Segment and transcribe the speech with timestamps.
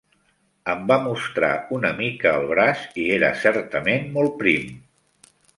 [0.71, 4.77] Em va mostrar una mica el braç i era certament molt prim.